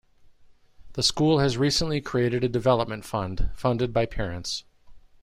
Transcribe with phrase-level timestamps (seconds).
[0.93, 4.63] The school has recently created a development fund, funded by parents.